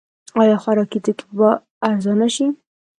آیا 0.41 0.57
خوراکي 0.63 0.99
توکي 1.05 1.25
به 1.37 1.49
ارزانه 1.89 2.27
شي؟ 2.35 2.45